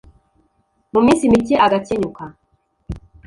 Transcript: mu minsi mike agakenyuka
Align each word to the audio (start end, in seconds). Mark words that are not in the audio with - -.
mu 0.93 0.99
minsi 1.05 1.31
mike 1.31 1.55
agakenyuka 1.65 2.23